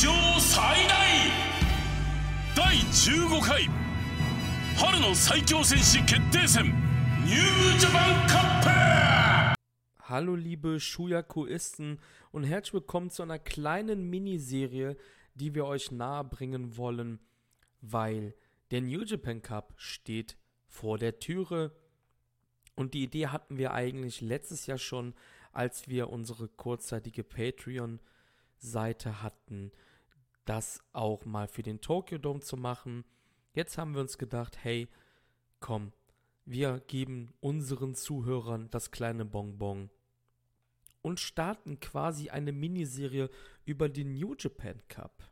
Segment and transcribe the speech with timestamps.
[0.00, 0.94] 上最大
[2.54, 3.68] 第15回
[4.76, 6.64] 春の最強戦士決定戦
[7.24, 8.68] ニュージャパンカップ
[10.08, 11.98] Hallo liebe Shuyakuisten
[12.30, 14.96] und herzlich willkommen zu einer kleinen Miniserie,
[15.34, 17.18] die wir euch nahebringen wollen,
[17.80, 18.34] weil
[18.70, 20.36] der New Japan Cup steht
[20.68, 21.72] vor der Türe.
[22.76, 25.14] Und die Idee hatten wir eigentlich letztes Jahr schon,
[25.52, 29.72] als wir unsere kurzzeitige Patreon-Seite hatten,
[30.45, 33.05] das auch mal für den Tokyo Dome zu machen.
[33.53, 34.87] Jetzt haben wir uns gedacht, hey,
[35.59, 35.91] komm,
[36.45, 39.89] wir geben unseren Zuhörern das kleine Bonbon
[41.01, 43.29] und starten quasi eine Miniserie
[43.65, 45.23] über den New Japan Cup.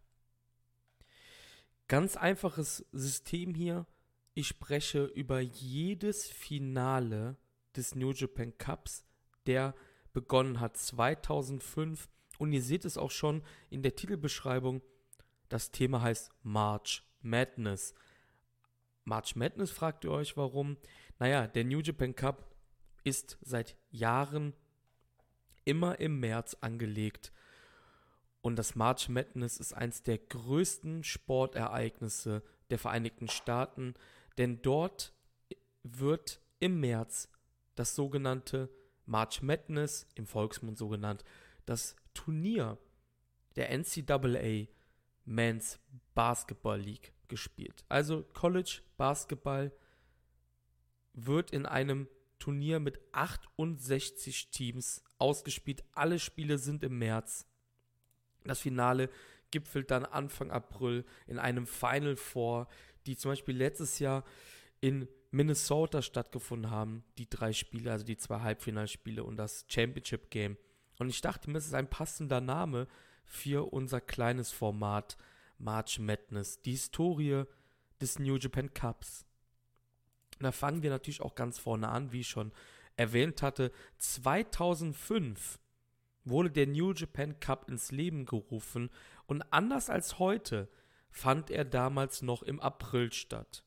[1.87, 3.87] Ganz einfaches System hier.
[4.35, 7.37] Ich spreche über jedes Finale
[7.75, 9.03] des New Japan Cups,
[9.47, 9.73] der
[10.13, 12.09] begonnen hat 2005.
[12.37, 14.81] Und ihr seht es auch schon in der Titelbeschreibung.
[15.49, 17.93] Das Thema heißt March Madness.
[19.03, 20.77] March Madness fragt ihr euch warum?
[21.17, 22.55] Naja, der New Japan Cup
[23.03, 24.53] ist seit Jahren
[25.65, 27.33] immer im März angelegt.
[28.41, 33.95] Und das March Madness ist eines der größten Sportereignisse der Vereinigten Staaten,
[34.37, 35.13] denn dort
[35.83, 37.29] wird im März
[37.75, 38.69] das sogenannte
[39.05, 41.23] March Madness, im Volksmund so genannt,
[41.65, 42.77] das Turnier
[43.55, 44.67] der NCAA
[45.29, 45.79] Men's
[46.15, 47.85] Basketball League gespielt.
[47.87, 49.71] Also College Basketball
[51.13, 52.07] wird in einem
[52.39, 55.83] Turnier mit 68 Teams ausgespielt.
[55.91, 57.45] Alle Spiele sind im März.
[58.43, 59.09] Das Finale
[59.51, 62.67] gipfelt dann Anfang April in einem Final Four,
[63.05, 64.23] die zum Beispiel letztes Jahr
[64.81, 67.03] in Minnesota stattgefunden haben.
[67.19, 70.57] Die drei Spiele, also die zwei Halbfinalspiele und das Championship Game.
[70.97, 72.87] Und ich dachte mir, es ist ein passender Name
[73.29, 75.15] für unser kleines Format
[75.59, 76.61] March Madness.
[76.61, 77.43] Die Historie
[78.01, 79.25] des New Japan Cups.
[80.39, 82.51] Und da fangen wir natürlich auch ganz vorne an, wie ich schon
[82.95, 83.71] erwähnt hatte.
[83.99, 85.59] 2005
[86.25, 88.89] wurde der New Japan Cup ins Leben gerufen
[89.27, 90.67] und anders als heute
[91.11, 93.63] fand er damals noch im April statt.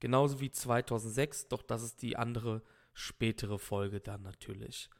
[0.00, 2.62] Genauso wie 2006, doch das ist die andere
[2.92, 4.90] spätere Folge dann natürlich.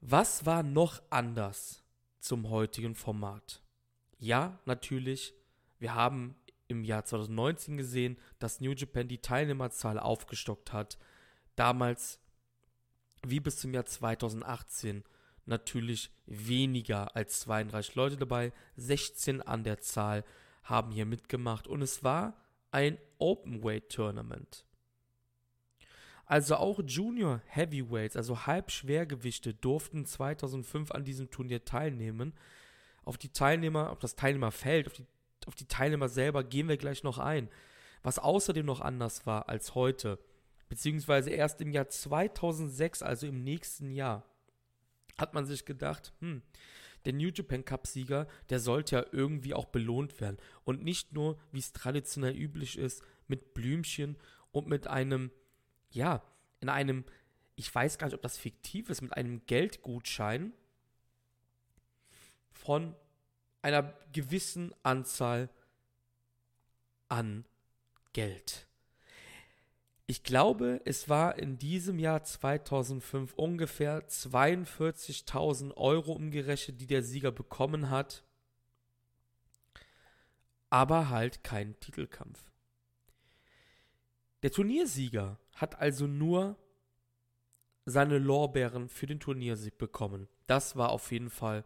[0.00, 1.85] Was war noch anders
[2.26, 3.62] zum heutigen Format?
[4.18, 5.32] Ja, natürlich,
[5.78, 6.34] wir haben
[6.68, 10.98] im Jahr 2019 gesehen, dass New Japan die Teilnehmerzahl aufgestockt hat.
[11.54, 12.18] Damals,
[13.24, 15.04] wie bis zum Jahr 2018,
[15.44, 18.52] natürlich weniger als 32 Leute dabei.
[18.76, 20.24] 16 an der Zahl
[20.64, 22.36] haben hier mitgemacht und es war
[22.72, 24.65] ein Openweight Tournament.
[26.26, 32.34] Also auch Junior Heavyweights, also Halbschwergewichte, durften 2005 an diesem Turnier teilnehmen.
[33.04, 35.06] Auf die Teilnehmer, auf das Teilnehmerfeld, auf die
[35.46, 37.48] auf die Teilnehmer selber gehen wir gleich noch ein.
[38.02, 40.18] Was außerdem noch anders war als heute,
[40.68, 44.24] beziehungsweise erst im Jahr 2006, also im nächsten Jahr,
[45.18, 46.42] hat man sich gedacht, hm,
[47.04, 50.36] der New Japan Cup Sieger, der sollte ja irgendwie auch belohnt werden.
[50.64, 54.16] Und nicht nur, wie es traditionell üblich ist, mit Blümchen
[54.50, 55.30] und mit einem,
[55.90, 56.22] ja,
[56.60, 57.04] in einem,
[57.54, 60.52] ich weiß gar nicht, ob das fiktiv ist, mit einem Geldgutschein
[62.50, 62.94] von
[63.62, 65.50] einer gewissen Anzahl
[67.08, 67.44] an
[68.12, 68.66] Geld.
[70.08, 77.32] Ich glaube, es war in diesem Jahr 2005 ungefähr 42.000 Euro umgerechnet, die der Sieger
[77.32, 78.22] bekommen hat.
[80.70, 82.44] Aber halt kein Titelkampf.
[84.42, 86.56] Der Turniersieger hat also nur
[87.84, 90.28] seine Lorbeeren für den Turniersieg bekommen.
[90.46, 91.64] Das war auf jeden Fall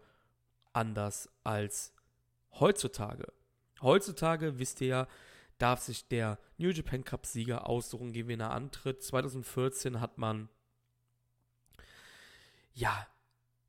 [0.72, 1.92] anders als
[2.52, 3.32] heutzutage.
[3.80, 5.08] Heutzutage, wisst ihr ja,
[5.58, 9.02] darf sich der New Japan Cup Sieger aussuchen, gegen wen er antritt.
[9.02, 10.48] 2014 hat man
[12.72, 13.06] ja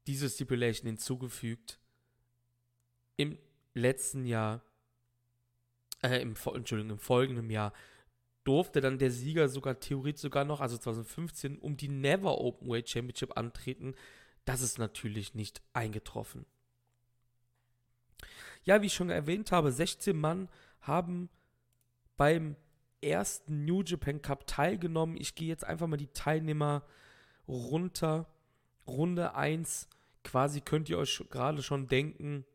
[0.07, 1.79] diese Stipulation hinzugefügt.
[3.17, 3.37] Im
[3.73, 4.61] letzten Jahr,
[6.01, 7.73] äh, im, Entschuldigung, im folgenden Jahr
[8.43, 13.37] durfte dann der Sieger sogar theoretisch sogar noch, also 2015, um die Never Openweight Championship
[13.37, 13.93] antreten.
[14.45, 16.45] Das ist natürlich nicht eingetroffen.
[18.63, 20.49] Ja, wie ich schon erwähnt habe, 16 Mann
[20.81, 21.29] haben
[22.17, 22.55] beim
[23.01, 25.17] ersten New Japan Cup teilgenommen.
[25.17, 26.83] Ich gehe jetzt einfach mal die Teilnehmer
[27.47, 28.27] runter.
[28.87, 29.87] Runde 1,
[30.23, 32.45] quasi könnt ihr euch gerade schon denken,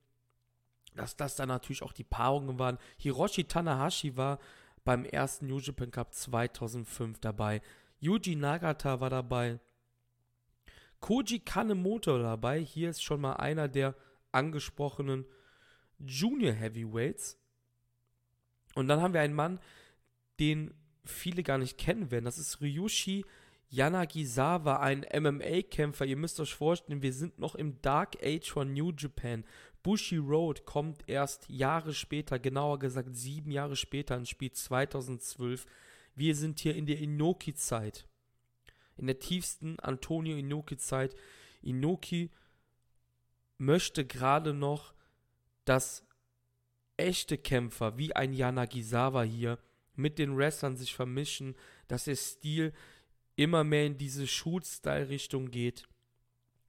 [0.95, 2.79] dass das dann natürlich auch die Paarungen waren.
[2.97, 4.39] Hiroshi Tanahashi war
[4.87, 7.61] beim ersten New Japan Cup 2005 dabei.
[7.99, 9.59] Yuji Nagata war dabei.
[11.01, 12.61] Koji Kanemoto dabei.
[12.61, 13.97] Hier ist schon mal einer der
[14.31, 15.27] angesprochenen
[15.99, 17.37] Junior Heavyweights.
[18.77, 19.59] Und dann haben wir einen Mann,
[20.39, 20.73] den
[21.05, 22.25] viele gar nicht kennen werden.
[22.25, 23.25] Das ist Ryushi
[23.71, 26.05] Yanagisawa, ein MMA-Kämpfer.
[26.05, 29.45] Ihr müsst euch vorstellen, wir sind noch im Dark Age von New Japan.
[29.87, 35.65] Bushi Road kommt erst Jahre später, genauer gesagt sieben Jahre später ins Spiel 2012.
[36.17, 38.09] Wir sind hier in der Inoki-Zeit.
[38.97, 41.15] In der tiefsten Antonio Inoki-Zeit.
[41.63, 42.33] Inoki
[43.59, 44.93] möchte gerade noch,
[45.65, 46.05] dass
[46.97, 49.57] echte Kämpfer wie ein Yanagisawa hier
[49.95, 51.55] mit den Wrestlern sich vermischen,
[51.87, 52.73] dass der Stil
[53.37, 55.87] immer mehr in diese Shoot-Style-Richtung geht.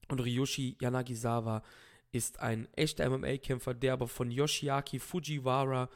[0.08, 1.64] Und Ryoshi Yanagisawa
[2.12, 5.90] ist ein echter MMA-Kämpfer, der aber von Yoshiaki Fujiwara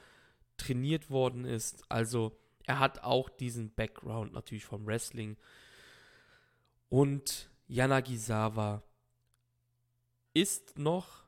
[0.58, 1.84] trainiert worden ist.
[1.90, 5.38] Also er hat auch diesen Background natürlich vom Wrestling.
[6.90, 8.84] Und Yanagisawa
[10.34, 11.24] ist noch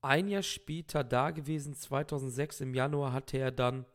[0.00, 1.74] ein Jahr später da gewesen.
[1.74, 3.86] 2006 im Januar hatte er dann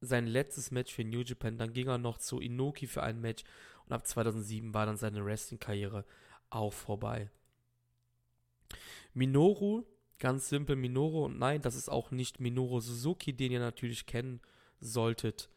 [0.00, 1.58] sein letztes Match für New Japan.
[1.58, 3.44] Dann ging er noch zu Inoki für ein Match.
[3.86, 6.04] Und ab 2007 war dann seine Wrestling-Karriere
[6.48, 7.30] auch vorbei.
[9.14, 9.84] Minoru,
[10.18, 11.24] ganz simpel Minoru.
[11.24, 14.40] Und nein, das ist auch nicht Minoru Suzuki, den ihr natürlich kennen
[14.80, 15.50] solltet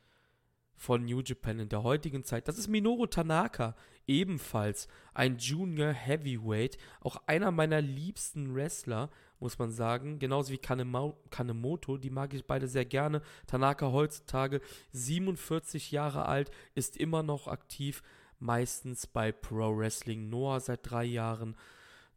[0.76, 2.48] von New Japan in der heutigen Zeit.
[2.48, 3.76] Das ist Minoru Tanaka,
[4.06, 11.98] ebenfalls ein Junior Heavyweight, auch einer meiner liebsten Wrestler, muss man sagen, genauso wie Kanemoto,
[11.98, 13.22] die mag ich beide sehr gerne.
[13.46, 14.62] Tanaka heutzutage
[14.92, 18.02] 47 Jahre alt, ist immer noch aktiv,
[18.40, 21.56] meistens bei Pro Wrestling Noah seit drei Jahren,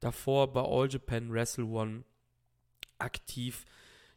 [0.01, 2.05] davor bei All Japan Wrestle One
[2.99, 3.65] aktiv.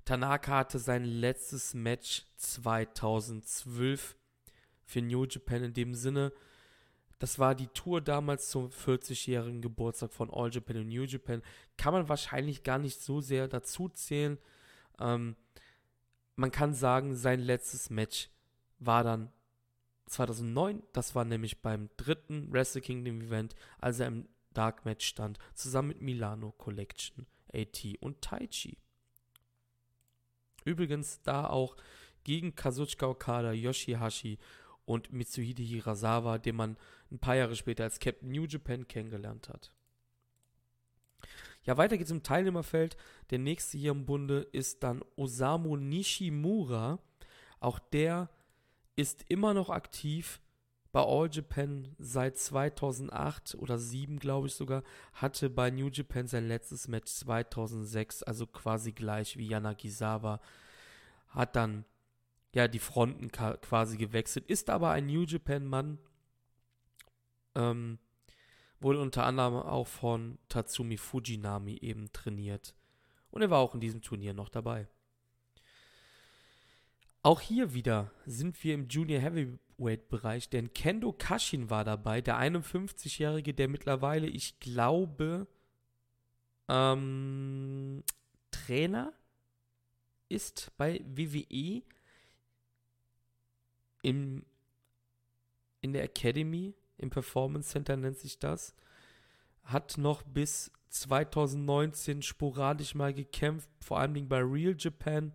[0.05, 4.15] Tanaka hatte sein letztes Match 2012
[4.85, 6.31] für New Japan in dem Sinne.
[7.19, 11.43] Das war die Tour damals zum 40-jährigen Geburtstag von All Japan und New Japan.
[11.77, 14.37] Kann man wahrscheinlich gar nicht so sehr dazu zählen.
[14.99, 15.35] Ähm,
[16.35, 18.29] man kann sagen, sein letztes Match
[18.79, 19.31] war dann
[20.07, 20.81] 2009.
[20.93, 25.89] Das war nämlich beim dritten Wrestle Kingdom Event, als er im Dark Match stand, zusammen
[25.89, 28.77] mit Milano Collection, AT und Taichi.
[30.65, 31.75] Übrigens da auch
[32.23, 34.37] gegen Kazuchika Okada, Yoshihashi
[34.85, 36.77] und Mitsuhide Hirasawa, den man
[37.11, 39.71] ein paar Jahre später als Captain New Japan kennengelernt hat.
[41.63, 42.97] Ja, weiter geht's im Teilnehmerfeld.
[43.29, 46.99] Der nächste hier im Bunde ist dann Osamu Nishimura.
[47.59, 48.29] Auch der
[48.95, 50.41] ist immer noch aktiv
[50.91, 54.83] bei All Japan seit 2008 oder 2007, glaube ich sogar.
[55.13, 60.39] Hatte bei New Japan sein letztes Match 2006, also quasi gleich wie Yanagisawa.
[61.29, 61.85] Hat dann
[62.53, 65.99] ja, die Fronten quasi gewechselt, ist aber ein New Japan-Mann.
[67.55, 67.99] Ähm,
[68.79, 72.75] wurde unter anderem auch von Tatsumi Fujinami eben trainiert.
[73.29, 74.87] Und er war auch in diesem Turnier noch dabei.
[77.21, 82.39] Auch hier wieder sind wir im Junior Heavyweight Bereich, denn Kendo Kashin war dabei, der
[82.39, 85.47] 51-Jährige, der mittlerweile, ich glaube,
[86.69, 88.03] ähm,
[88.51, 89.13] Trainer
[90.29, 91.81] ist bei WWE
[94.01, 94.45] im,
[95.81, 98.75] in der Academy, im Performance Center nennt sich das,
[99.63, 105.33] hat noch bis 2019 sporadisch mal gekämpft, vor allem bei Real Japan,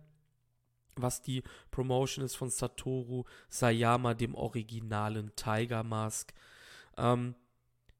[0.95, 6.33] was die Promotion ist von Satoru Sayama, dem originalen Tiger Mask.
[6.97, 7.35] Ähm,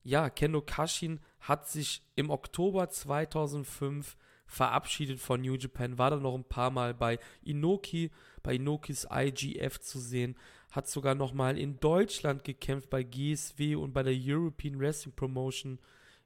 [0.03, 4.15] ja, Kendo Kashin hat sich im Oktober 2005
[4.47, 8.11] verabschiedet von New Japan, war dann noch ein paar Mal bei Inoki,
[8.43, 10.37] bei Inokis IGF zu sehen,
[10.71, 15.79] hat sogar noch mal in Deutschland gekämpft bei GSW und bei der European Wrestling Promotion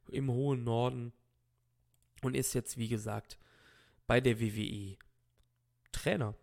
[0.09, 1.13] im hohen Norden
[2.21, 3.37] und ist jetzt, wie gesagt,
[4.07, 4.97] bei der WWE
[5.91, 6.35] Trainer.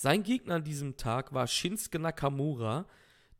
[0.00, 2.86] Sein Gegner an diesem Tag war Shinsuke Nakamura.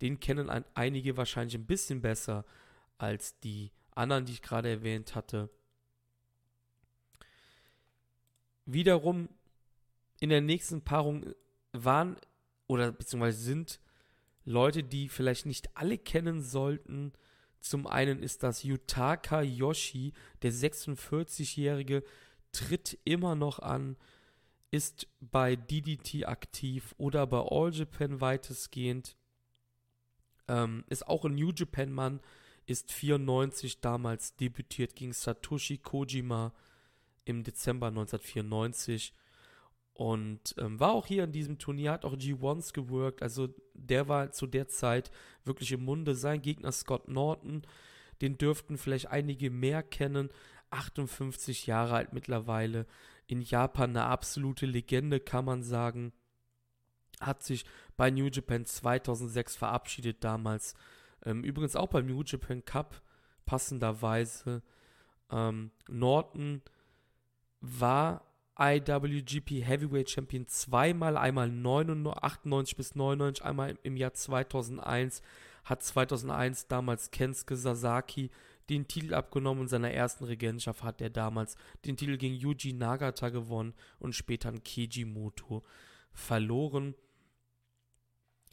[0.00, 2.44] Den kennen einige wahrscheinlich ein bisschen besser
[2.96, 5.50] als die anderen, die ich gerade erwähnt hatte.
[8.66, 9.28] Wiederum
[10.18, 11.32] in der nächsten Paarung
[11.70, 12.16] waren
[12.66, 13.78] oder beziehungsweise sind
[14.44, 17.12] Leute, die vielleicht nicht alle kennen sollten.
[17.60, 20.12] Zum einen ist das Yutaka Yoshi,
[20.42, 22.02] der 46-Jährige,
[22.50, 23.96] tritt immer noch an,
[24.70, 29.16] ist bei DDT aktiv oder bei All Japan weitestgehend,
[30.46, 32.20] ähm, ist auch ein New Japan-Mann,
[32.66, 36.52] ist 94 damals debütiert gegen Satoshi Kojima
[37.24, 39.14] im Dezember 1994
[39.98, 44.30] und ähm, war auch hier in diesem Turnier, hat auch G1s gewirkt, also der war
[44.30, 45.10] zu der Zeit
[45.44, 46.14] wirklich im Munde.
[46.14, 47.62] Sein Gegner Scott Norton,
[48.20, 50.28] den dürften vielleicht einige mehr kennen,
[50.70, 52.86] 58 Jahre alt mittlerweile.
[53.28, 56.12] In Japan eine absolute Legende, kann man sagen.
[57.20, 57.64] Hat sich
[57.96, 60.74] bei New Japan 2006 verabschiedet damals.
[61.24, 63.02] Ähm, übrigens auch beim New Japan Cup
[63.44, 64.62] passenderweise.
[65.30, 66.62] Ähm, Norton
[67.60, 68.24] war
[68.58, 75.22] IWGP Heavyweight Champion zweimal, einmal 98 bis 99, einmal im Jahr 2001,
[75.64, 78.30] hat 2001 damals Kensuke Sasaki
[78.68, 83.30] den Titel abgenommen und seiner ersten Regentschaft hat er damals den Titel gegen Yuji Nagata
[83.30, 85.62] gewonnen und später an Keiji Muto
[86.12, 86.94] verloren.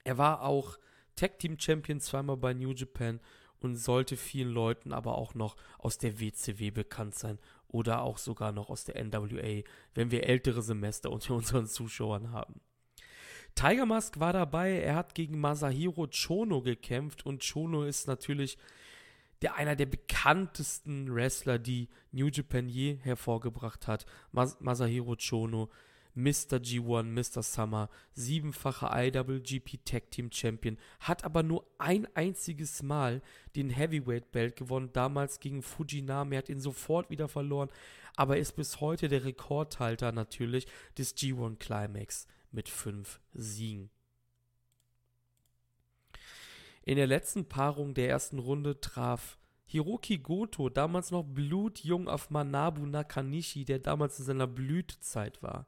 [0.03, 0.77] Er war auch
[1.15, 3.19] Tag Team Champion zweimal bei New Japan
[3.59, 8.51] und sollte vielen Leuten aber auch noch aus der WCW bekannt sein oder auch sogar
[8.51, 12.61] noch aus der NWA, wenn wir ältere Semester unter unseren Zuschauern haben.
[13.55, 18.57] Tiger Mask war dabei, er hat gegen Masahiro Chono gekämpft und Chono ist natürlich
[19.45, 24.07] der einer der bekanntesten Wrestler, die New Japan je hervorgebracht hat.
[24.31, 25.69] Mas Masahiro Chono
[26.15, 26.57] Mr.
[26.57, 27.43] G1, Mr.
[27.43, 33.21] Summer, siebenfacher IWGP Tag Team Champion, hat aber nur ein einziges Mal
[33.55, 37.69] den Heavyweight Belt gewonnen, damals gegen Fujinami, hat ihn sofort wieder verloren,
[38.15, 40.65] aber ist bis heute der Rekordhalter natürlich
[40.97, 43.91] des G1 Climax mit fünf Siegen.
[46.85, 52.85] In der letzten Paarung der ersten Runde traf Hiroki Goto, damals noch blutjung auf Manabu
[52.85, 55.67] Nakanishi, der damals in seiner Blütezeit war.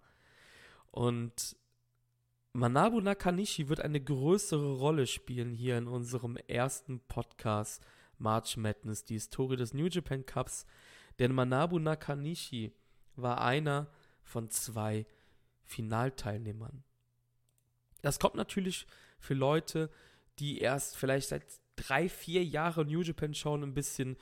[0.92, 1.58] Und
[2.54, 7.84] Manabu Nakanishi wird eine größere Rolle spielen hier in unserem ersten Podcast
[8.20, 10.68] March Madness, die Historie des New Japan Cups.
[11.18, 12.74] Denn Manabu Nakanishi
[13.16, 13.88] war einer
[14.24, 15.08] von zwei
[15.64, 16.84] Finalteilnehmern.
[18.04, 18.86] Das kommt natürlich
[19.20, 19.90] für Leute,
[20.40, 24.18] die erst vielleicht seit drei, vier Jahren New Japan schauen, ein bisschen,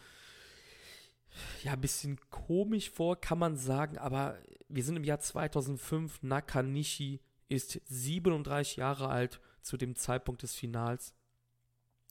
[1.63, 6.23] ja, ein bisschen komisch vor, kann man sagen, aber wir sind im Jahr 2005.
[6.23, 7.19] Nakanishi
[7.49, 11.13] ist 37 Jahre alt zu dem Zeitpunkt des Finals.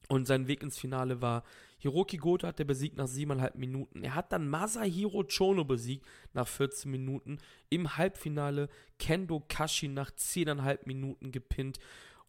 [0.08, 1.44] Und sein Weg ins Finale war,
[1.78, 4.04] Hiroki Goto hat er besiegt nach 7,5 Minuten.
[4.04, 7.38] Er hat dann Masahiro Chono besiegt nach 14 Minuten.
[7.70, 8.68] Im Halbfinale
[8.99, 11.78] Kendo Kashi nach 10,5 Minuten gepinnt.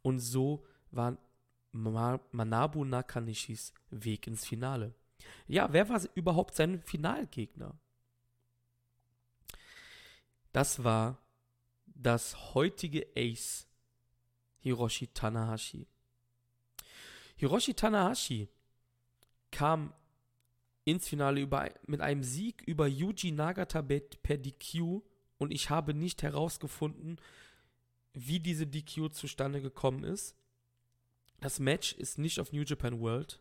[0.02, 1.18] Und so war
[1.76, 4.94] Manabu Nakanishis Weg ins Finale.
[5.48, 7.78] Ja, wer war überhaupt sein Finalgegner?
[10.52, 11.18] Das war
[11.86, 13.68] das heutige Ace
[14.60, 15.88] Hiroshi Tanahashi.
[17.36, 18.48] Hiroshi Tanahashi
[19.52, 19.94] kam
[20.86, 25.02] ins Finale über, mit einem Sieg über Yuji Nagata per DQ
[25.38, 27.20] und ich habe nicht herausgefunden,
[28.14, 30.36] wie diese DQ zustande gekommen ist.
[31.42, 33.40] Das Match ist nicht auf New Japan World.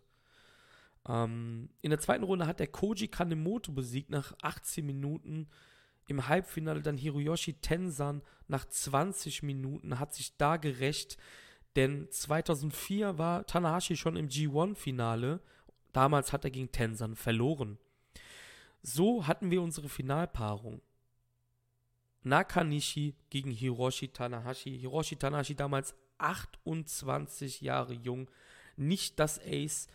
[1.09, 5.49] Ähm, in der zweiten Runde hat der Koji Kanemoto besiegt nach 18 Minuten
[6.07, 11.17] im Halbfinale dann Hiroyoshi Tensan nach 20 Minuten hat sich da gerecht,
[11.77, 15.41] denn 2004 war Tanahashi schon im G1-Finale.
[15.93, 17.79] Damals hat er gegen Tensan verloren.
[18.83, 20.83] So hatten wir unsere Finalpaarung.
[22.23, 24.79] Nakanishi gegen Hiroshi Tanahashi.
[24.79, 28.31] Hiroshi Tanahashi damals 28 Jahre jung,
[28.77, 29.89] nicht das Ace.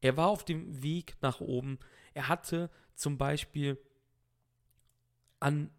[0.00, 1.78] Er war auf dem Weg nach oben.
[2.14, 3.78] Er hatte zum Beispiel
[5.40, 5.70] an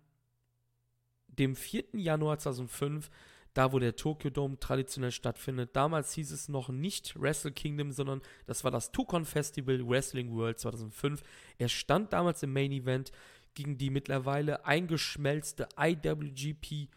[1.28, 1.86] dem 4.
[1.94, 3.10] Januar 2005,
[3.54, 5.76] da wo der Tokyo Dome traditionell stattfindet.
[5.76, 10.60] Damals hieß es noch nicht Wrestle Kingdom, sondern das war das Tukon Festival Wrestling World
[10.60, 11.22] 2005.
[11.58, 13.12] Er stand damals im Main Event
[13.54, 16.90] gegen die mittlerweile eingeschmelzte IWGP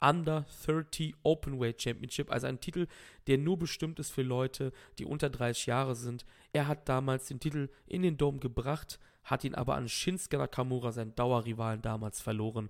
[0.00, 2.88] Under 30 Openweight Championship, also ein Titel,
[3.28, 6.24] der nur bestimmt ist für Leute, die unter 30 Jahre sind.
[6.52, 10.90] Er hat damals den Titel in den Dome gebracht, hat ihn aber an Shinsuke Nakamura,
[10.90, 12.68] seinen Dauerrivalen, damals verloren.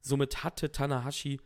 [0.00, 1.40] Somit hatte Tanahashi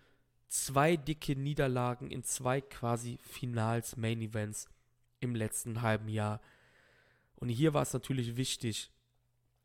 [0.48, 4.68] zwei dicke Niederlagen in zwei quasi Finals, Main Events
[5.20, 6.40] im letzten halben Jahr.
[7.36, 8.90] Und hier war es natürlich wichtig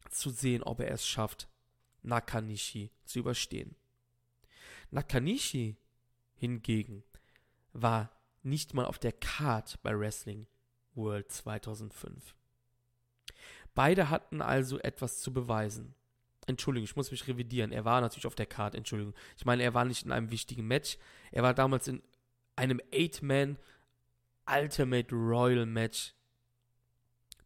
[0.09, 1.47] zu sehen, ob er es schafft,
[2.03, 3.75] Nakanishi zu überstehen.
[4.91, 5.77] Nakanishi
[6.35, 7.03] hingegen
[7.73, 8.11] war
[8.43, 10.47] nicht mal auf der Card bei Wrestling
[10.95, 12.35] World 2005.
[13.75, 15.93] Beide hatten also etwas zu beweisen.
[16.47, 17.71] Entschuldigung, ich muss mich revidieren.
[17.71, 19.13] Er war natürlich auf der Card, Entschuldigung.
[19.37, 20.97] Ich meine, er war nicht in einem wichtigen Match.
[21.31, 22.01] Er war damals in
[22.55, 23.57] einem Eight-Man
[24.49, 26.13] Ultimate Royal Match.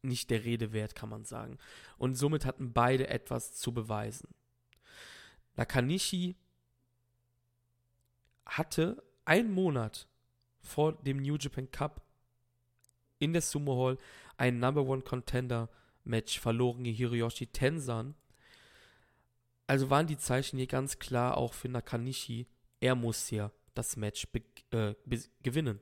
[0.04, 1.58] Nicht der Rede wert, kann man sagen.
[1.98, 4.30] Und somit hatten beide etwas zu beweisen.
[5.56, 6.36] Nakanishi
[8.46, 10.08] hatte einen Monat
[10.60, 12.02] vor dem New Japan Cup
[13.20, 13.98] in der Sumo Hall
[14.38, 15.70] einen Number One Contender
[16.04, 18.16] Match verloren gegen Hiroyoshi Tensan.
[19.68, 22.48] Also waren die Zeichen hier ganz klar auch für Nakanishi.
[22.80, 24.28] Er muss hier das Match
[24.72, 24.96] äh,
[25.44, 25.80] gewinnen.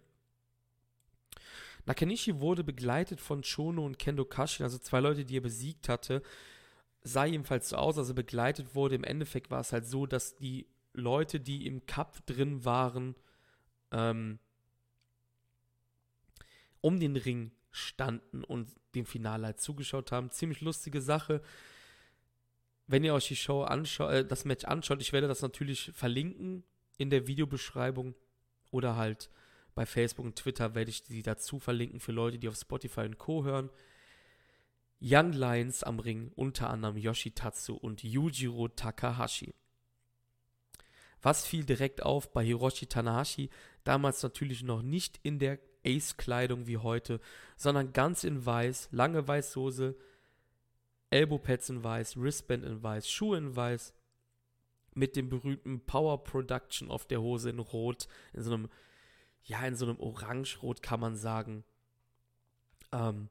[1.85, 6.21] Nakanishi wurde begleitet von Chono und Kendo Kashin, also zwei Leute, die er besiegt hatte.
[7.01, 8.95] Sah jedenfalls so aus, als er begleitet wurde.
[8.95, 10.67] Im Endeffekt war es halt so, dass die
[10.99, 13.15] Leute, die im Cup drin waren,
[13.91, 14.39] ähm,
[16.81, 20.31] um den Ring standen und dem Finale halt zugeschaut haben.
[20.31, 21.41] Ziemlich lustige Sache.
[22.87, 26.63] Wenn ihr euch die Show anschaut, äh, das Match anschaut, ich werde das natürlich verlinken
[26.97, 28.15] in der Videobeschreibung
[28.71, 29.29] oder halt
[29.75, 33.17] bei Facebook und Twitter werde ich die dazu verlinken für Leute, die auf Spotify und
[33.17, 33.43] Co.
[33.43, 33.69] hören.
[35.01, 39.53] Young Lions am Ring, unter anderem Yoshitatsu und Yujiro Takahashi.
[41.21, 43.49] Was fiel direkt auf bei Hiroshi Tanahashi?
[43.83, 47.19] Damals natürlich noch nicht in der Ace-Kleidung wie heute,
[47.55, 49.95] sondern ganz in weiß, lange Weißsoße,
[51.09, 53.93] Elbowpads in weiß, Wristband in weiß, Schuhe in weiß,
[54.93, 58.69] mit dem berühmten Power Production auf der Hose in Rot, in so einem,
[59.43, 61.63] ja, in so einem Orange-Rot kann man sagen.
[62.91, 63.29] Ähm,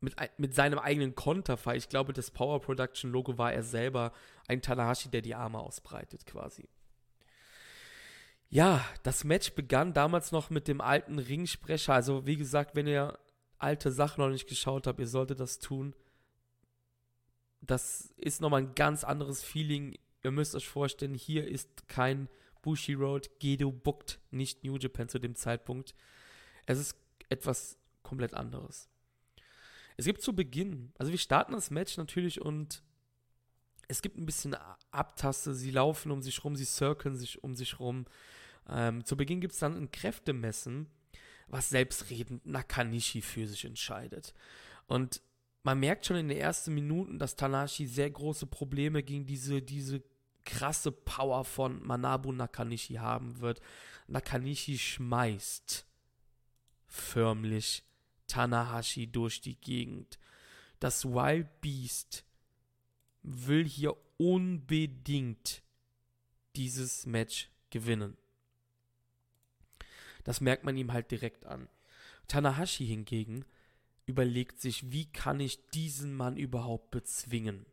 [0.00, 1.76] mit, mit seinem eigenen Konterfei.
[1.76, 4.12] Ich glaube, das Power Production Logo war er selber
[4.46, 6.68] ein Tanahashi, der die Arme ausbreitet quasi.
[8.50, 11.92] Ja, das Match begann damals noch mit dem alten Ringsprecher.
[11.92, 13.18] Also, wie gesagt, wenn ihr
[13.58, 15.94] alte Sachen noch nicht geschaut habt, ihr solltet das tun.
[17.60, 19.98] Das ist nochmal ein ganz anderes Feeling.
[20.22, 22.28] Ihr müsst euch vorstellen, hier ist kein
[22.62, 23.28] Bushi Road.
[23.38, 25.94] Gedo bookt nicht New Japan zu dem Zeitpunkt.
[26.66, 26.96] Es ist
[27.28, 28.88] etwas komplett anderes.
[29.98, 32.84] Es gibt zu Beginn, also wir starten das Match natürlich und
[33.88, 34.56] es gibt ein bisschen
[34.92, 35.54] Abtaste.
[35.54, 38.06] Sie laufen um sich rum, sie circlen sich um sich rum.
[38.68, 40.86] Ähm, zu Beginn gibt es dann ein Kräftemessen,
[41.48, 44.34] was selbstredend Nakanishi für sich entscheidet.
[44.86, 45.20] Und
[45.64, 50.04] man merkt schon in den ersten Minuten, dass Tanashi sehr große Probleme gegen diese, diese
[50.44, 53.60] krasse Power von Manabu Nakanishi haben wird.
[54.06, 55.86] Nakanishi schmeißt
[56.86, 57.87] förmlich
[58.28, 60.18] Tanahashi durch die Gegend.
[60.78, 62.24] Das Wild Beast
[63.22, 65.62] will hier unbedingt
[66.54, 68.16] dieses Match gewinnen.
[70.24, 71.68] Das merkt man ihm halt direkt an.
[72.28, 73.44] Tanahashi hingegen
[74.06, 77.66] überlegt sich, wie kann ich diesen Mann überhaupt bezwingen?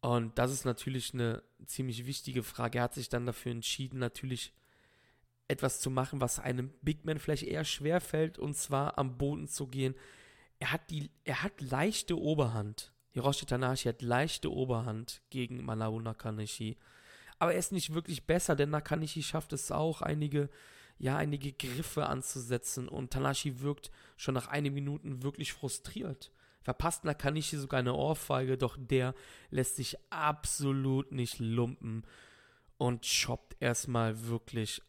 [0.00, 2.78] Und das ist natürlich eine ziemlich wichtige Frage.
[2.78, 4.52] Er hat sich dann dafür entschieden, natürlich
[5.50, 9.48] etwas zu machen, was einem Big Man vielleicht eher schwer fällt, und zwar am Boden
[9.48, 9.94] zu gehen.
[10.58, 12.92] Er hat, die, er hat leichte Oberhand.
[13.12, 16.76] Hiroshi Tanahashi hat leichte Oberhand gegen Manabu Nakanishi
[17.40, 20.50] aber er ist nicht wirklich besser, denn Nakanishi schafft es auch, einige,
[20.98, 26.30] ja, einige Griffe anzusetzen und Tanashi wirkt schon nach einigen Minuten wirklich frustriert.
[26.60, 29.14] Verpasst Nakanishi sogar eine Ohrfeige, doch der
[29.48, 32.04] lässt sich absolut nicht lumpen
[32.76, 34.82] und choppt erstmal wirklich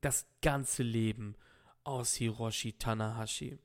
[0.00, 1.36] das ganze Leben
[1.84, 3.58] aus Hiroshi Tanahashi.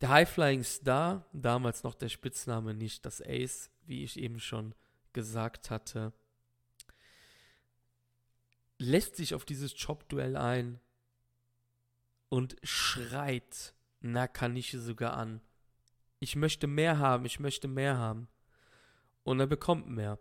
[0.00, 4.74] Der High-Flying Star, damals noch der Spitzname nicht das Ace, wie ich eben schon
[5.12, 6.12] gesagt hatte,
[8.78, 10.78] lässt sich auf dieses Job-Duell ein
[12.28, 15.40] und schreit Nakanishi sogar an.
[16.20, 18.28] Ich möchte mehr haben, ich möchte mehr haben.
[19.24, 20.18] Und er bekommt mehr.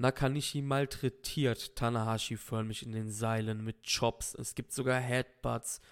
[0.00, 4.34] Nakanishi malträtiert Tanahashi förmlich in den Seilen mit Chops.
[4.34, 5.82] Es gibt sogar Headbutts.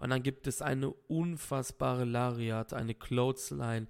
[0.00, 3.86] Und dann gibt es eine unfassbare Lariat, eine Clothesline,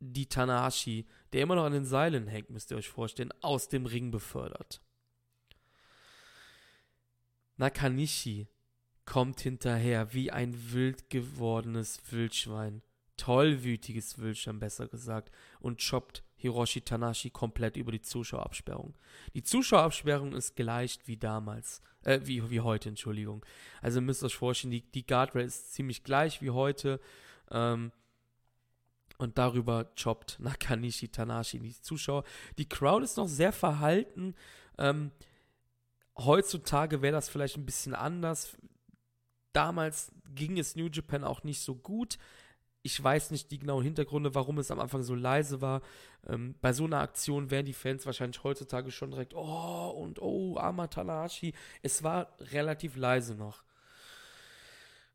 [0.00, 3.84] die Tanahashi, der immer noch an den Seilen hängt, müsst ihr euch vorstellen, aus dem
[3.84, 4.80] Ring befördert.
[7.58, 8.48] Nakanishi
[9.04, 12.80] kommt hinterher wie ein wild gewordenes Wildschwein,
[13.18, 15.30] tollwütiges Wildschwein besser gesagt,
[15.60, 18.94] und choppt Hiroshi Tanashi komplett über die Zuschauerabsperrung.
[19.34, 23.46] Die Zuschauerabsperrung ist gleich wie damals, äh, wie, wie heute, Entschuldigung.
[23.80, 27.00] Also müsst ihr euch vorstellen, die, die Guardrail ist ziemlich gleich wie heute.
[27.50, 27.92] Ähm,
[29.18, 32.24] und darüber choppt Nakanishi Tanashi die Zuschauer.
[32.58, 34.34] Die Crowd ist noch sehr verhalten.
[34.78, 35.12] Ähm,
[36.18, 38.56] heutzutage wäre das vielleicht ein bisschen anders.
[39.52, 42.18] Damals ging es New Japan auch nicht so gut.
[42.84, 45.82] Ich weiß nicht die genauen Hintergründe, warum es am Anfang so leise war.
[46.26, 50.58] Ähm, bei so einer Aktion wären die Fans wahrscheinlich heutzutage schon direkt, oh und oh,
[50.58, 51.54] armer Tanahashi.
[51.82, 53.62] Es war relativ leise noch.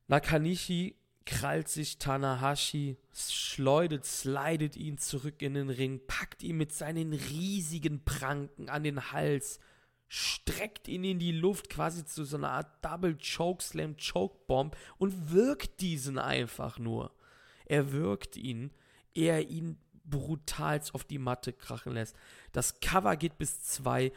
[0.08, 7.12] Nakanishi krallt sich Tanahashi, schleudert, slidet ihn zurück in den Ring, packt ihn mit seinen
[7.12, 9.60] riesigen Pranken an den Hals,
[10.08, 15.82] streckt ihn in die Luft quasi zu so einer Art Double Chokeslam Chokebomb und wirkt
[15.82, 17.12] diesen einfach nur.
[17.68, 18.72] Er wirkt ihn,
[19.14, 22.16] er ihn brutalst auf die Matte krachen lässt.
[22.52, 24.12] Das Cover geht bis zwei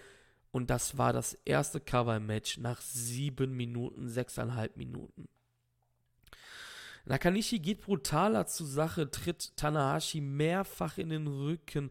[0.52, 5.28] und das war das erste Cover-Match nach sieben Minuten, sechseinhalb Minuten.
[7.04, 11.90] Nakanishi geht brutaler zur Sache, tritt Tanahashi mehrfach in den Rücken,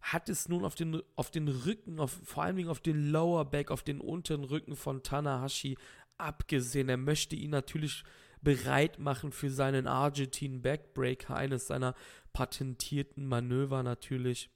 [0.00, 3.44] hat es nun auf den, auf den Rücken, auf, vor allen Dingen auf den Lower
[3.44, 5.76] Back, auf den unteren Rücken von Tanahashi
[6.18, 6.88] abgesehen.
[6.88, 8.04] Er möchte ihn natürlich
[8.44, 11.94] bereit machen für seinen Argentine Backbreaker, eines seiner
[12.32, 14.50] patentierten Manöver natürlich.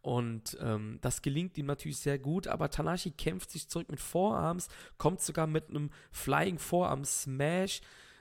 [0.00, 4.68] Und ähm, das gelingt ihm natürlich sehr gut, aber Tanashi kämpft sich zurück mit Vorarms,
[4.96, 7.80] kommt sogar mit einem Flying Forearm Smash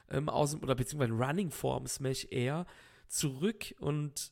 [0.10, 2.65] ähm, aus dem, oder beziehungsweise Running Forearm Smash eher
[3.08, 4.32] zurück und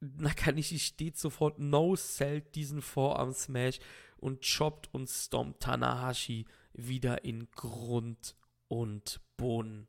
[0.00, 3.78] Nakanishi steht sofort no-sellt diesen Forearm Smash
[4.16, 8.36] und choppt und stompt Tanahashi wieder in Grund
[8.68, 9.88] und Boden.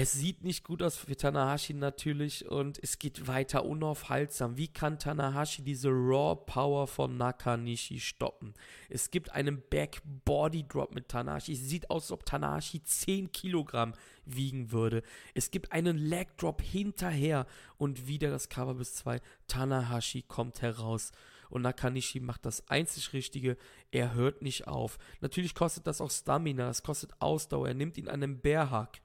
[0.00, 4.56] Es sieht nicht gut aus für Tanahashi natürlich und es geht weiter unaufhaltsam.
[4.56, 8.54] Wie kann Tanahashi diese Raw Power von Nakanishi stoppen?
[8.88, 11.54] Es gibt einen Back Body Drop mit Tanahashi.
[11.54, 13.92] Es sieht aus, als ob Tanahashi 10 Kilogramm
[14.24, 15.02] wiegen würde.
[15.34, 17.44] Es gibt einen Leg Drop hinterher
[17.76, 19.20] und wieder das Cover bis 2.
[19.48, 21.10] Tanahashi kommt heraus
[21.50, 23.56] und Nakanishi macht das einzig Richtige.
[23.90, 24.98] Er hört nicht auf.
[25.20, 27.68] Natürlich kostet das auch Stamina, es kostet Ausdauer.
[27.68, 29.00] Er nimmt ihn einen Bärhack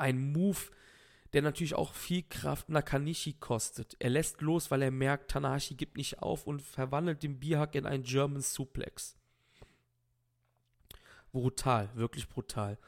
[0.00, 0.58] ein Move,
[1.32, 3.94] der natürlich auch viel Kraft Nakanishi kostet.
[4.00, 7.86] Er lässt los, weil er merkt, Tanahashi gibt nicht auf und verwandelt den Bierhack in
[7.86, 9.16] einen German Suplex.
[11.30, 12.78] Brutal, wirklich brutal.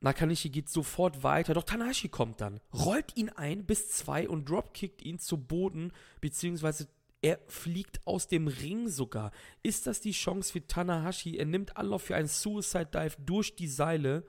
[0.00, 5.02] Nakanishi geht sofort weiter, doch Tanahashi kommt dann, rollt ihn ein bis zwei und dropkickt
[5.02, 6.88] ihn zu Boden, beziehungsweise
[7.20, 9.32] er fliegt aus dem Ring sogar.
[9.64, 11.36] Ist das die Chance für Tanahashi?
[11.36, 14.24] Er nimmt Anlauf für einen Suicide Dive durch die Seile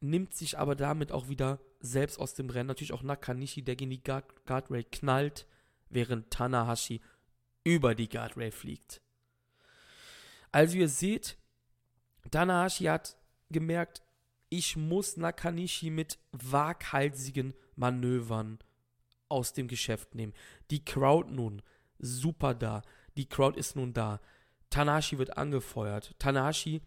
[0.00, 2.68] nimmt sich aber damit auch wieder selbst aus dem Rennen.
[2.68, 5.46] Natürlich auch Nakanishi, der gegen die Guard Guardrail knallt,
[5.88, 7.00] während Tanahashi
[7.64, 9.00] über die Guardrail fliegt.
[10.52, 11.36] Also ihr seht,
[12.30, 13.16] Tanahashi hat
[13.52, 14.02] gemerkt,
[14.48, 18.58] ich muss Nakanishi mit waghalsigen Manövern
[19.28, 20.34] aus dem Geschäft nehmen.
[20.70, 21.62] Die Crowd nun,
[21.98, 22.82] super da.
[23.16, 24.20] Die Crowd ist nun da.
[24.70, 26.14] Tanahashi wird angefeuert.
[26.18, 26.82] Tanahashi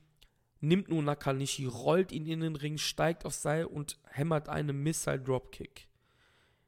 [0.59, 5.19] nimmt nun Nakanishi, rollt ihn in den Ring, steigt aufs Seil und hämmert einen Missile
[5.19, 5.87] Dropkick.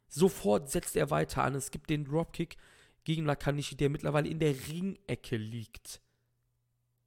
[0.08, 1.56] Sofort setzt er weiter an.
[1.56, 2.58] Es gibt den Dropkick
[3.04, 6.02] gegen Nakanishi, der mittlerweile in der Ringecke liegt.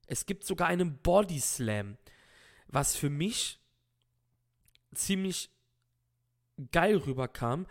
[0.07, 1.98] Es gibt sogar einen Body Slam,
[2.68, 3.61] was für mich
[4.94, 5.50] ziemlich
[6.72, 7.66] geil rüberkam,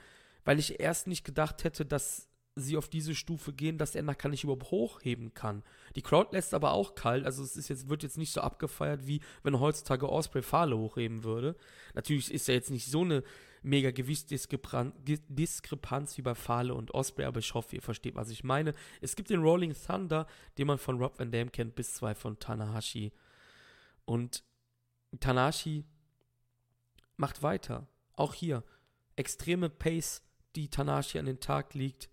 [0.46, 2.28] weil ich erst nicht gedacht hätte, dass
[2.60, 5.64] sie auf diese Stufe gehen, dass er nachher nicht überhaupt hochheben kann.
[5.96, 9.06] Die Crowd lässt aber auch kalt, also es ist jetzt, wird jetzt nicht so abgefeiert,
[9.06, 11.56] wie wenn heutzutage Osprey Fahle hochheben würde.
[11.94, 13.24] Natürlich ist er jetzt nicht so eine
[13.62, 18.74] mega Gewichtsdiskrepanz wie bei Fahle und Osprey, aber ich hoffe, ihr versteht, was ich meine.
[19.02, 22.40] Es gibt den Rolling Thunder, den man von Rob Van Dam kennt, bis zwei von
[22.40, 23.12] Tanahashi.
[24.06, 24.44] Und
[25.20, 25.86] Tanahashi
[27.16, 27.88] macht weiter.
[28.14, 28.64] Auch hier.
[29.16, 30.22] Extreme Pace,
[30.56, 32.10] die Tanahashi an den Tag liegt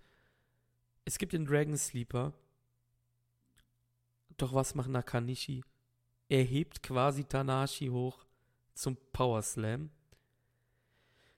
[1.04, 2.32] es gibt den Dragon Sleeper.
[4.36, 5.62] Doch was macht Nakanishi?
[6.28, 8.24] Er hebt quasi Tanashi hoch
[8.74, 9.90] zum Power Slam.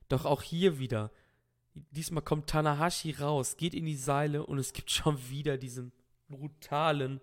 [0.09, 1.11] Doch auch hier wieder.
[1.75, 5.93] Diesmal kommt Tanahashi raus, geht in die Seile und es gibt schon wieder diesen
[6.29, 7.21] brutalen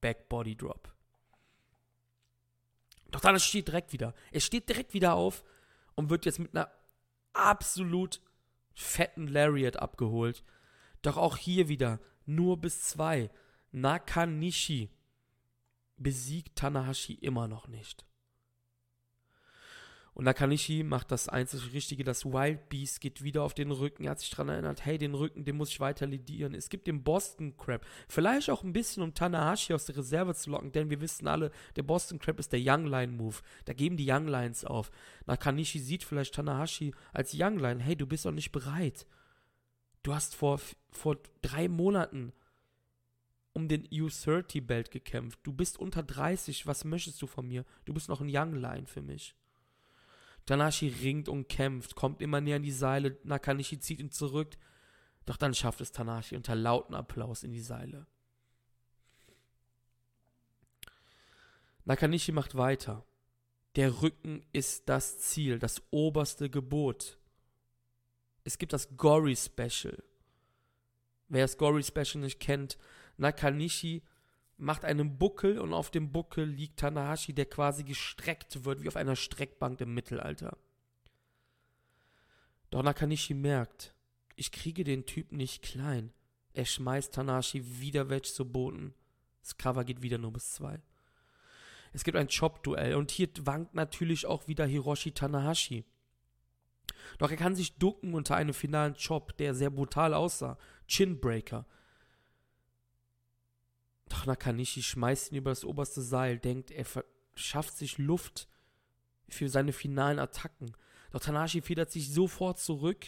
[0.00, 0.92] Backbody Drop.
[3.16, 4.12] Doch dann steht direkt wieder.
[4.30, 5.42] Er steht direkt wieder auf
[5.94, 6.70] und wird jetzt mit einer
[7.32, 8.20] absolut
[8.74, 10.44] fetten Lariat abgeholt.
[11.00, 13.30] Doch auch hier wieder nur bis zwei.
[13.72, 14.90] Nakanishi
[15.96, 18.04] besiegt Tanahashi immer noch nicht.
[20.16, 24.04] Und Nakanishi macht das einzig Richtige, das Wild Beast geht wieder auf den Rücken.
[24.04, 26.54] Er hat sich daran erinnert, hey, den Rücken, den muss ich weiter lidieren.
[26.54, 27.84] Es gibt den Boston Crab.
[28.08, 31.50] Vielleicht auch ein bisschen, um Tanahashi aus der Reserve zu locken, denn wir wissen alle,
[31.76, 33.36] der Boston Crab ist der Young Line Move.
[33.66, 34.90] Da geben die Young Lines auf.
[35.26, 39.06] Nakanishi sieht vielleicht Tanahashi als Young Line, hey, du bist doch nicht bereit.
[40.02, 40.58] Du hast vor,
[40.92, 42.32] vor drei Monaten
[43.52, 45.40] um den U30-Belt gekämpft.
[45.42, 46.66] Du bist unter 30.
[46.66, 47.66] Was möchtest du von mir?
[47.84, 49.34] Du bist noch ein Young Line für mich.
[50.46, 53.18] Tanashi ringt und kämpft, kommt immer näher an die Seile.
[53.24, 54.56] Nakanishi zieht ihn zurück.
[55.24, 58.06] Doch dann schafft es Tanashi unter lauten Applaus in die Seile.
[61.84, 63.04] Nakanishi macht weiter.
[63.74, 67.18] Der Rücken ist das Ziel, das oberste Gebot
[68.46, 70.02] es gibt das Gory Special.
[71.28, 72.78] Wer das Gory Special nicht kennt,
[73.16, 74.04] Nakanishi
[74.58, 78.96] macht einen Buckel und auf dem Buckel liegt Tanahashi, der quasi gestreckt wird, wie auf
[78.96, 80.56] einer Streckbank im Mittelalter.
[82.70, 83.94] Doch Nakanishi merkt,
[84.34, 86.12] ich kriege den Typ nicht klein.
[86.52, 88.94] Er schmeißt Tanahashi wieder weg zu Boden.
[89.42, 90.80] Das Cover geht wieder nur bis zwei.
[91.92, 95.84] Es gibt ein Chop-Duell und hier wankt natürlich auch wieder Hiroshi Tanahashi.
[97.18, 100.58] Doch er kann sich ducken unter einem finalen Chop, der sehr brutal aussah.
[100.86, 101.66] Chinbreaker.
[104.08, 106.86] Doch Nakanishi schmeißt ihn über das oberste Seil, denkt, er
[107.34, 108.48] schafft sich Luft
[109.28, 110.72] für seine finalen Attacken.
[111.10, 113.06] Doch Tanahashi federt sich sofort zurück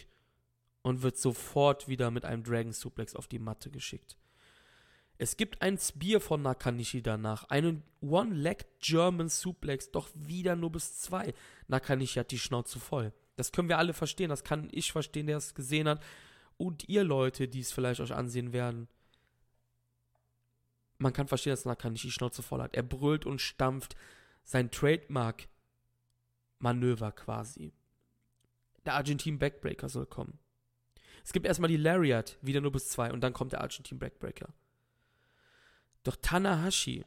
[0.81, 4.17] und wird sofort wieder mit einem Dragon Suplex auf die Matte geschickt.
[5.17, 10.99] Es gibt ein Spear von Nakanishi danach, einen One-Leg German Suplex, doch wieder nur bis
[10.99, 11.33] zwei.
[11.67, 13.11] Nakanishi hat die Schnauze voll.
[13.35, 16.01] Das können wir alle verstehen, das kann ich verstehen, der es gesehen hat.
[16.57, 18.87] Und ihr Leute, die es vielleicht euch ansehen werden.
[20.99, 22.75] Man kann verstehen, dass Nakanishi die Schnauze voll hat.
[22.75, 23.95] Er brüllt und stampft
[24.43, 27.73] sein Trademark-Manöver quasi.
[28.85, 30.37] Der Argentin Backbreaker soll kommen.
[31.23, 34.53] Es gibt erstmal die Lariat, wieder nur bis zwei, und dann kommt der Argentin Backbreaker.
[36.03, 37.05] Doch Tanahashi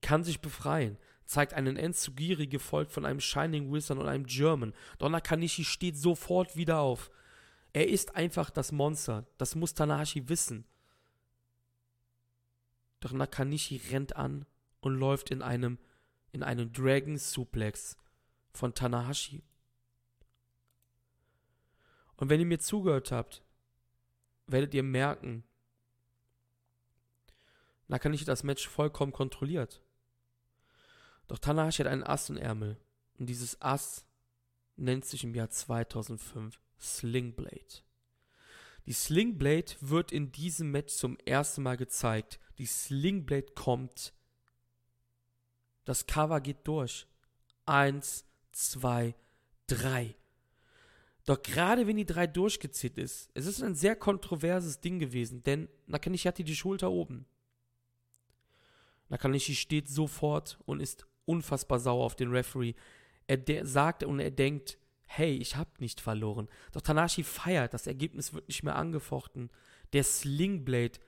[0.00, 4.74] kann sich befreien, zeigt einen Enzugiri gefolgt von einem Shining Wizard und einem German.
[4.98, 7.10] Doch Nakanishi steht sofort wieder auf.
[7.72, 9.26] Er ist einfach das Monster.
[9.38, 10.64] Das muss Tanahashi wissen.
[13.00, 14.46] Doch Nakanishi rennt an
[14.80, 15.78] und läuft in einem
[16.32, 17.96] in einem Dragon Suplex
[18.52, 19.42] von Tanahashi.
[22.16, 23.42] Und wenn ihr mir zugehört habt,
[24.46, 25.44] werdet ihr merken,
[27.88, 29.82] Nakanishi das Match vollkommen kontrolliert.
[31.26, 32.76] Doch Tanahashi hat einen Ass im Ärmel.
[33.18, 34.06] Und dieses Ass
[34.76, 37.82] nennt sich im Jahr 2005 Slingblade.
[38.86, 42.40] Die Slingblade wird in diesem Match zum ersten Mal gezeigt.
[42.58, 44.12] Die Slingblade kommt.
[45.84, 47.06] Das Cover geht durch.
[47.66, 49.14] Eins, zwei,
[49.66, 50.14] drei.
[51.26, 55.68] Doch gerade wenn die drei durchgezählt ist, es ist ein sehr kontroverses Ding gewesen, denn
[55.86, 57.26] Nakanishi hatte die Schulter oben.
[59.08, 62.74] Nakanishi steht sofort und ist unfassbar sauer auf den Referee.
[63.26, 64.78] Er sagt und er denkt,
[65.12, 66.48] hey, ich hab nicht verloren.
[66.70, 69.50] Doch Tanashi feiert, das Ergebnis wird nicht mehr angefochten.
[69.92, 71.00] Der Slingblade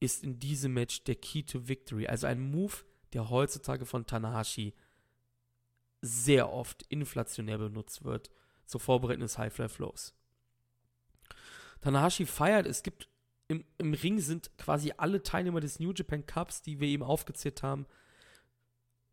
[0.00, 2.74] ist in diesem Match der Key to Victory, also ein Move,
[3.12, 4.74] der heutzutage von Tanahashi
[6.02, 8.32] sehr oft inflationär benutzt wird,
[8.66, 10.14] zur Vorbereitung des High-Fly Flows.
[11.80, 13.08] Tanahashi feiert, es gibt
[13.46, 17.62] im, im Ring sind quasi alle Teilnehmer des New Japan Cups, die wir eben aufgezählt
[17.62, 17.86] haben.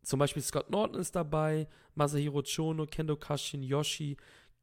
[0.02, 4.16] Zum Beispiel Scott Norton ist dabei, Masahiro Chono, Kendo Kashin, Yoshi,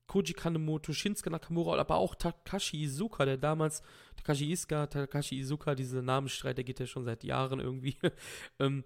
[0.10, 3.82] Koji Kanemoto, Shinsuke Nakamura, aber auch Takashi Izuka, der damals,
[4.18, 7.96] Takashi Iska, Takashi Izuka, dieser Namensstreit, der geht ja schon seit Jahren irgendwie.
[8.60, 8.84] ähm,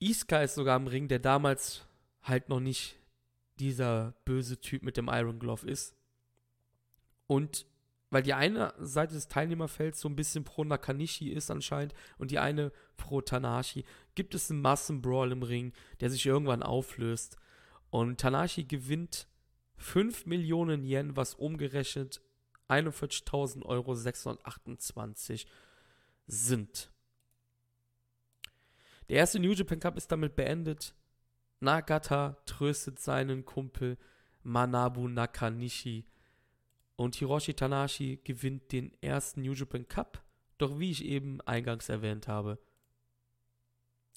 [0.00, 1.86] Iska ist sogar im Ring, der damals
[2.22, 2.96] halt noch nicht
[3.60, 5.94] dieser böse Typ mit dem Iron Glove ist.
[7.26, 7.66] Und
[8.10, 12.38] weil die eine Seite des Teilnehmerfelds so ein bisschen pro Nakanishi ist anscheinend und die
[12.38, 17.36] eine pro Tanashi, gibt es einen Massenbrawl im Ring, der sich irgendwann auflöst.
[17.90, 19.28] Und Tanashi gewinnt
[19.76, 22.20] 5 Millionen Yen, was umgerechnet
[22.68, 25.46] 41.000 Euro 628
[26.26, 26.90] sind.
[29.08, 30.94] Der erste New Japan Cup ist damit beendet.
[31.60, 33.98] Nagata tröstet seinen Kumpel
[34.42, 36.06] Manabu Nakanishi
[36.96, 40.22] und Hiroshi Tanahashi gewinnt den ersten New Japan Cup.
[40.58, 42.58] Doch wie ich eben eingangs erwähnt habe,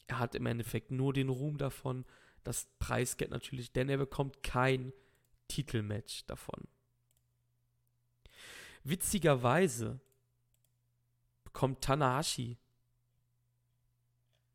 [0.07, 2.05] er hat im Endeffekt nur den Ruhm davon,
[2.43, 4.93] das Preisgeld natürlich, denn er bekommt kein
[5.47, 6.67] Titelmatch davon.
[8.83, 9.99] Witzigerweise
[11.43, 12.57] bekommt Tanahashi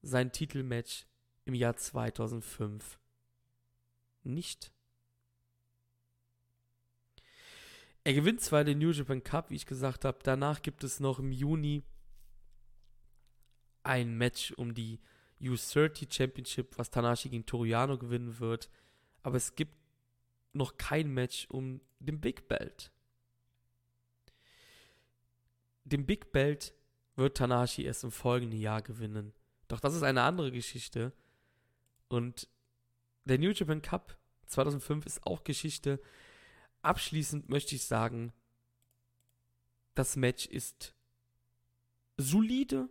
[0.01, 1.07] sein Titelmatch
[1.45, 2.99] im Jahr 2005
[4.23, 4.73] nicht.
[8.05, 10.19] Er gewinnt zwar den New Japan Cup, wie ich gesagt habe.
[10.23, 11.85] Danach gibt es noch im Juni
[13.85, 15.01] ein Match um die
[15.41, 18.71] U30 Championship, was Tanashi gegen Toriano gewinnen wird.
[19.23, 19.75] Aber es gibt
[20.53, 22.91] noch kein Match um den Big Belt.
[25.85, 26.75] Den Big Belt
[27.17, 29.33] wird Tanashi erst im folgenden Jahr gewinnen.
[29.69, 31.13] Doch das ist eine andere Geschichte.
[32.09, 32.49] Und
[33.25, 36.01] der New Japan Cup 2005 ist auch Geschichte.
[36.83, 38.33] Abschließend möchte ich sagen,
[39.95, 40.95] das Match ist
[42.17, 42.89] solide,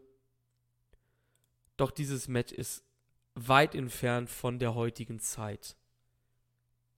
[1.78, 2.84] doch dieses Match ist
[3.36, 5.76] weit entfernt von der heutigen Zeit,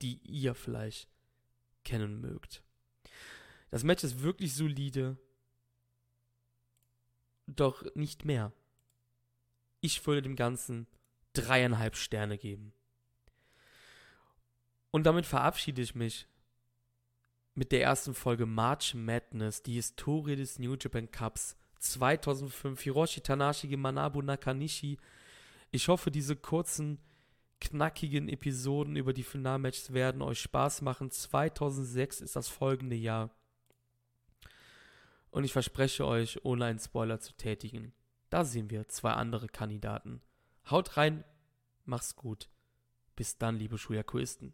[0.02, 1.10] die ihr vielleicht
[1.84, 2.64] kennen mögt.
[3.70, 5.18] Das Match ist wirklich solide
[7.48, 8.54] doch nicht mehr.
[9.82, 10.88] Ich würde dem Ganzen
[11.34, 12.74] dreieinhalb Sterne geben.
[14.92, 16.28] Und damit verabschiede ich mich
[17.56, 23.68] mit der ersten Folge March Madness, die Historie des New Japan Cups 2005, Hiroshi Tanashi
[23.68, 24.98] gegen Manabu Nakanishi.
[25.72, 27.00] Ich hoffe, diese kurzen,
[27.60, 31.12] knackigen Episoden über die Finalmatches werden euch Spaß machen.
[31.12, 33.30] 2006 ist das folgende Jahr.
[35.30, 37.94] Und ich verspreche euch, ohne einen Spoiler zu tätigen,
[38.30, 40.22] da sehen wir zwei andere Kandidaten.
[40.70, 41.24] Haut rein,
[41.86, 42.50] mach's gut.
[43.16, 44.54] Bis dann, liebe Schuyakuisten.